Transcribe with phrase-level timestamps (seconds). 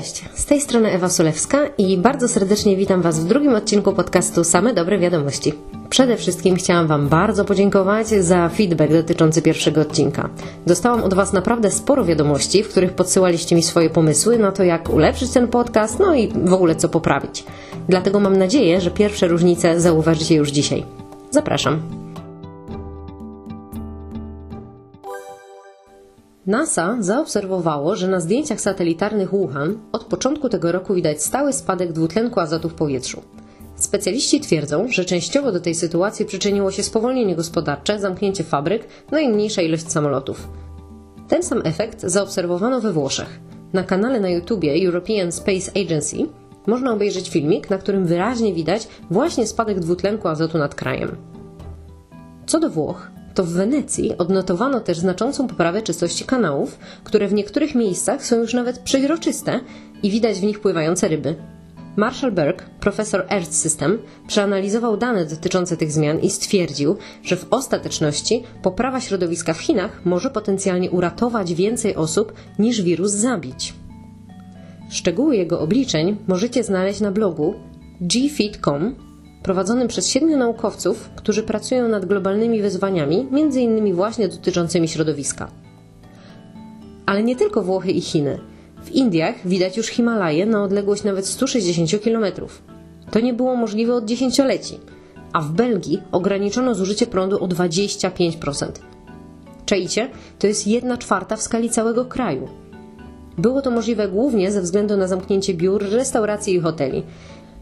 [0.00, 4.44] Cześć, z tej strony Ewa Sulewska i bardzo serdecznie witam Was w drugim odcinku podcastu
[4.44, 5.52] Same Dobre Wiadomości.
[5.90, 10.30] Przede wszystkim chciałam Wam bardzo podziękować za feedback dotyczący pierwszego odcinka.
[10.66, 14.90] Dostałam od Was naprawdę sporo wiadomości, w których podsyłaliście mi swoje pomysły na to, jak
[14.90, 17.44] ulepszyć ten podcast, no i w ogóle co poprawić.
[17.88, 20.84] Dlatego mam nadzieję, że pierwsze różnice zauważycie już dzisiaj.
[21.30, 22.05] Zapraszam.
[26.46, 32.40] NASA zaobserwowało, że na zdjęciach satelitarnych Wuhan od początku tego roku widać stały spadek dwutlenku
[32.40, 33.22] azotu w powietrzu.
[33.76, 39.28] Specjaliści twierdzą, że częściowo do tej sytuacji przyczyniło się spowolnienie gospodarcze, zamknięcie fabryk, no i
[39.28, 40.48] mniejsza ilość samolotów.
[41.28, 43.40] Ten sam efekt zaobserwowano we Włoszech.
[43.72, 46.16] Na kanale na YouTubie European Space Agency
[46.66, 51.16] można obejrzeć filmik, na którym wyraźnie widać właśnie spadek dwutlenku azotu nad krajem.
[52.46, 57.74] Co do Włoch, to w Wenecji odnotowano też znaczącą poprawę czystości kanałów, które w niektórych
[57.74, 59.60] miejscach są już nawet przeźroczyste
[60.02, 61.34] i widać w nich pływające ryby.
[61.96, 68.42] Marshall Berg, profesor Earth System, przeanalizował dane dotyczące tych zmian i stwierdził, że w ostateczności
[68.62, 73.74] poprawa środowiska w Chinach może potencjalnie uratować więcej osób niż wirus zabić.
[74.90, 77.54] Szczegóły jego obliczeń możecie znaleźć na blogu
[78.00, 79.05] gfit.com
[79.46, 85.50] prowadzonym przez siedmiu naukowców, którzy pracują nad globalnymi wyzwaniami, innymi właśnie dotyczącymi środowiska.
[87.06, 88.38] Ale nie tylko Włochy i Chiny.
[88.84, 92.24] W Indiach widać już Himalaje na odległość nawet 160 km.
[93.10, 94.80] To nie było możliwe od dziesięcioleci,
[95.32, 98.66] a w Belgii ograniczono zużycie prądu o 25%.
[99.66, 102.48] Czajcie, to jest 1 czwarta w skali całego kraju.
[103.38, 107.02] Było to możliwe głównie ze względu na zamknięcie biur, restauracji i hoteli.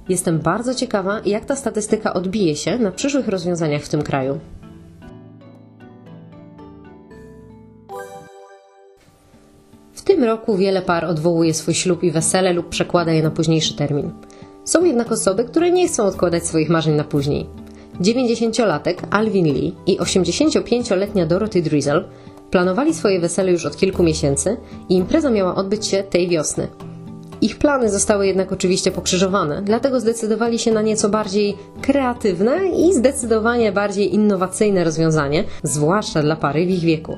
[0.09, 4.39] Jestem bardzo ciekawa, jak ta statystyka odbije się na przyszłych rozwiązaniach w tym kraju.
[9.93, 13.77] W tym roku wiele par odwołuje swój ślub i wesele lub przekłada je na późniejszy
[13.77, 14.11] termin.
[14.65, 17.47] Są jednak osoby, które nie chcą odkładać swoich marzeń na później.
[18.01, 22.05] 90-latek Alvin Lee i 85-letnia Dorothy Drizzle
[22.51, 24.57] planowali swoje wesele już od kilku miesięcy
[24.89, 26.69] i impreza miała odbyć się tej wiosny.
[27.45, 33.73] Ich plany zostały jednak oczywiście pokrzyżowane, dlatego zdecydowali się na nieco bardziej kreatywne i zdecydowanie
[33.73, 37.17] bardziej innowacyjne rozwiązanie, zwłaszcza dla pary w ich wieku.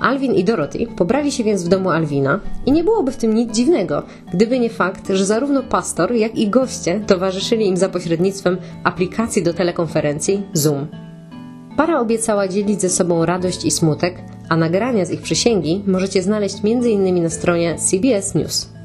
[0.00, 3.54] Alvin i Dorothy pobrali się więc w domu Alwina i nie byłoby w tym nic
[3.54, 4.02] dziwnego,
[4.34, 9.54] gdyby nie fakt, że zarówno pastor, jak i goście towarzyszyli im za pośrednictwem aplikacji do
[9.54, 10.86] telekonferencji Zoom.
[11.76, 14.14] Para obiecała dzielić ze sobą radość i smutek,
[14.48, 17.22] a nagrania z ich przysięgi możecie znaleźć m.in.
[17.22, 18.81] na stronie CBS News.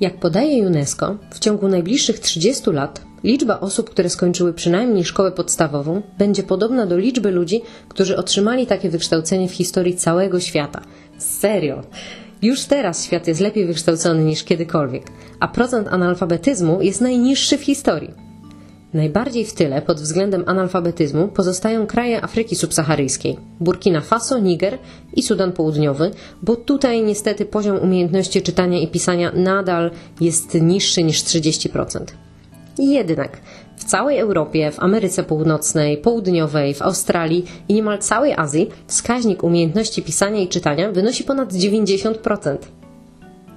[0.00, 6.02] Jak podaje UNESCO, w ciągu najbliższych 30 lat liczba osób, które skończyły przynajmniej szkołę podstawową,
[6.18, 10.80] będzie podobna do liczby ludzi, którzy otrzymali takie wykształcenie w historii całego świata.
[11.18, 11.82] Serio!
[12.42, 15.06] Już teraz świat jest lepiej wykształcony niż kiedykolwiek,
[15.40, 18.31] a procent analfabetyzmu jest najniższy w historii.
[18.94, 24.78] Najbardziej w tyle pod względem analfabetyzmu pozostają kraje Afryki subsaharyjskiej Burkina Faso, Niger
[25.14, 26.10] i Sudan Południowy,
[26.42, 32.00] bo tutaj niestety poziom umiejętności czytania i pisania nadal jest niższy niż 30%.
[32.78, 33.40] Jednak
[33.76, 40.02] w całej Europie, w Ameryce Północnej, Południowej, w Australii i niemal całej Azji wskaźnik umiejętności
[40.02, 42.56] pisania i czytania wynosi ponad 90%.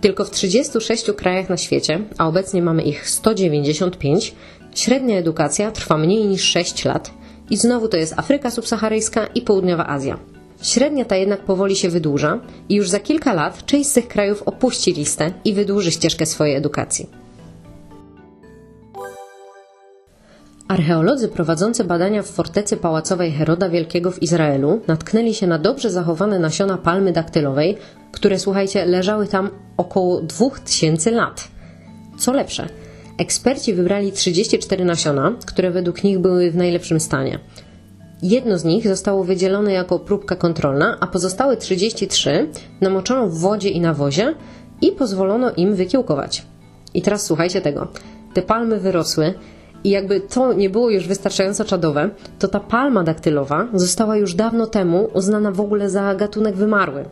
[0.02, 4.36] Tylko w 36 krajach na świecie, a obecnie mamy ich 195,
[4.76, 7.12] Średnia edukacja trwa mniej niż 6 lat
[7.50, 10.20] i znowu to jest Afryka subsaharyjska i Południowa Azja.
[10.62, 14.44] Średnia ta jednak powoli się wydłuża i już za kilka lat część z tych krajów
[14.44, 17.10] opuści listę i wydłuży ścieżkę swojej edukacji.
[20.68, 26.40] Archeolodzy prowadzący badania w fortecy pałacowej Heroda Wielkiego w Izraelu natknęli się na dobrze zachowane
[26.40, 27.78] nasiona palmy daktylowej,
[28.12, 31.48] które, słuchajcie, leżały tam około 2000 lat.
[32.18, 32.70] Co lepsze,
[33.18, 37.40] Eksperci wybrali 34 nasiona, które według nich były w najlepszym stanie.
[38.24, 42.50] Jedno z nich zostało wydzielone jako próbka kontrolna, a pozostałe 33
[42.82, 44.36] namoczono w wodzie i nawozie
[44.82, 46.46] i pozwolono im wykiełkować.
[46.94, 47.88] I teraz słuchajcie tego.
[48.34, 49.34] Te palmy wyrosły
[49.84, 52.10] i jakby to nie było już wystarczająco czadowe,
[52.40, 57.06] to ta palma daktylowa została już dawno temu uznana w ogóle za gatunek wymarły.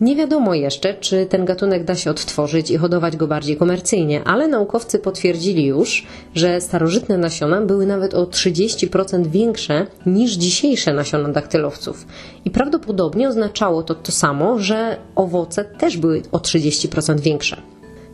[0.00, 4.48] Nie wiadomo jeszcze, czy ten gatunek da się odtworzyć i hodować go bardziej komercyjnie, ale
[4.48, 12.06] naukowcy potwierdzili już, że starożytne nasiona były nawet o 30% większe niż dzisiejsze nasiona daktylowców.
[12.44, 17.56] I prawdopodobnie oznaczało to to samo, że owoce też były o 30% większe.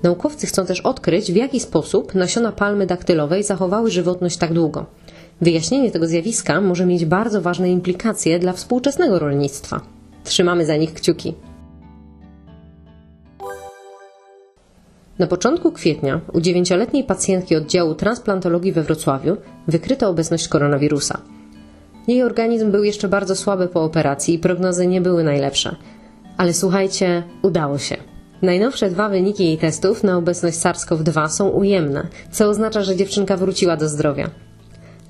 [0.02, 4.86] Naukowcy chcą też odkryć, w jaki sposób nasiona palmy daktylowej zachowały żywotność tak długo.
[5.40, 9.80] Wyjaśnienie tego zjawiska może mieć bardzo ważne implikacje dla współczesnego rolnictwa.
[10.24, 11.34] Trzymamy za nich kciuki.
[15.18, 19.36] Na początku kwietnia u dziewięcioletniej pacjentki oddziału transplantologii we Wrocławiu
[19.68, 21.20] wykryto obecność koronawirusa.
[22.08, 25.76] Jej organizm był jeszcze bardzo słaby po operacji i prognozy nie były najlepsze.
[26.36, 27.96] Ale słuchajcie, udało się.
[28.42, 33.76] Najnowsze dwa wyniki jej testów na obecność SARS-CoV-2 są ujemne, co oznacza, że dziewczynka wróciła
[33.76, 34.30] do zdrowia.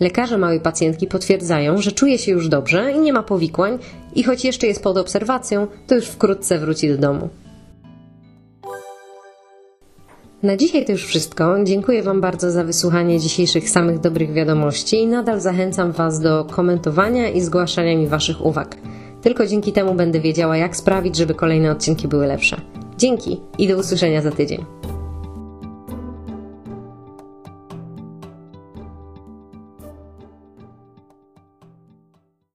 [0.01, 3.79] Lekarze małej pacjentki potwierdzają, że czuje się już dobrze i nie ma powikłań
[4.15, 7.29] i choć jeszcze jest pod obserwacją, to już wkrótce wróci do domu.
[10.45, 11.57] Na dzisiaj to już wszystko.
[11.65, 17.29] Dziękuję Wam bardzo za wysłuchanie dzisiejszych samych dobrych wiadomości i nadal zachęcam Was do komentowania
[17.29, 18.77] i zgłaszania mi Waszych uwag.
[19.23, 22.61] Tylko dzięki temu będę wiedziała, jak sprawić, żeby kolejne odcinki były lepsze.
[22.99, 24.65] Dzięki i do usłyszenia za tydzień.